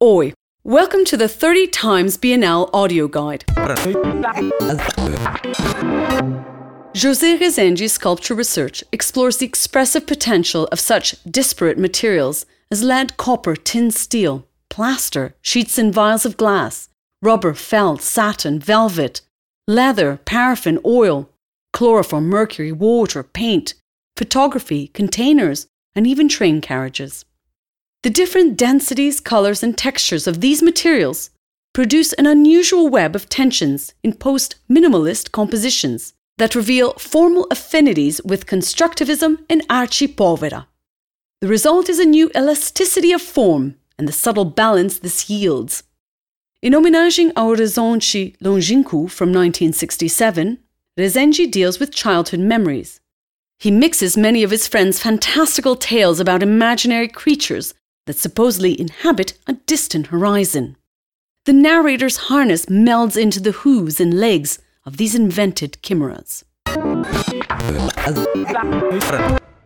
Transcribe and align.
Oi, 0.00 0.32
welcome 0.62 1.04
to 1.06 1.16
the 1.16 1.26
30 1.26 1.66
Times 1.66 2.16
Bienal 2.16 2.70
audio 2.72 3.08
guide. 3.08 3.44
José 6.94 7.36
Resende's 7.36 7.94
sculpture 7.94 8.36
research 8.36 8.84
explores 8.92 9.38
the 9.38 9.46
expressive 9.46 10.06
potential 10.06 10.68
of 10.70 10.78
such 10.78 11.20
disparate 11.24 11.78
materials 11.78 12.46
as 12.70 12.84
lead, 12.84 13.16
copper, 13.16 13.56
tin, 13.56 13.90
steel, 13.90 14.46
plaster, 14.70 15.34
sheets 15.42 15.78
and 15.78 15.92
vials 15.92 16.24
of 16.24 16.36
glass, 16.36 16.88
rubber, 17.20 17.52
felt, 17.52 18.00
satin, 18.00 18.60
velvet, 18.60 19.22
leather, 19.66 20.20
paraffin, 20.24 20.78
oil, 20.86 21.28
chloroform, 21.72 22.28
mercury, 22.28 22.70
water, 22.70 23.24
paint, 23.24 23.74
photography, 24.16 24.86
containers, 24.86 25.66
and 25.96 26.06
even 26.06 26.28
train 26.28 26.60
carriages. 26.60 27.24
The 28.04 28.10
different 28.10 28.56
densities, 28.56 29.18
colours, 29.18 29.62
and 29.62 29.76
textures 29.76 30.28
of 30.28 30.40
these 30.40 30.62
materials 30.62 31.30
produce 31.74 32.12
an 32.12 32.26
unusual 32.26 32.88
web 32.88 33.16
of 33.16 33.28
tensions 33.28 33.92
in 34.04 34.14
post 34.14 34.54
minimalist 34.70 35.32
compositions 35.32 36.14
that 36.38 36.54
reveal 36.54 36.92
formal 36.94 37.48
affinities 37.50 38.22
with 38.24 38.46
constructivism 38.46 39.38
and 39.50 39.66
arte 39.68 40.06
povera. 40.06 40.66
The 41.40 41.48
result 41.48 41.88
is 41.88 41.98
a 41.98 42.04
new 42.04 42.30
elasticity 42.36 43.12
of 43.12 43.20
form 43.20 43.74
and 43.98 44.06
the 44.06 44.12
subtle 44.12 44.44
balance 44.44 44.98
this 44.98 45.28
yields. 45.28 45.82
In 46.62 46.74
Homenagem 46.74 47.32
ao 47.36 47.48
Horizonte 47.48 48.36
Longínquo 48.38 49.10
from 49.10 49.32
1967, 49.32 50.58
Resende 50.96 51.50
deals 51.50 51.78
with 51.78 51.94
childhood 51.94 52.40
memories. 52.40 53.00
He 53.58 53.70
mixes 53.72 54.16
many 54.16 54.44
of 54.44 54.52
his 54.52 54.68
friends' 54.68 55.00
fantastical 55.00 55.74
tales 55.76 56.20
about 56.20 56.42
imaginary 56.42 57.08
creatures 57.08 57.74
that 58.08 58.16
supposedly 58.16 58.80
inhabit 58.80 59.34
a 59.46 59.52
distant 59.52 60.06
horizon. 60.06 60.76
The 61.44 61.52
narrator's 61.52 62.16
harness 62.16 62.64
melds 62.64 63.20
into 63.20 63.38
the 63.38 63.52
hooves 63.52 64.00
and 64.00 64.18
legs 64.18 64.58
of 64.86 64.96
these 64.96 65.14
invented 65.14 65.76
chimeras. 65.82 66.42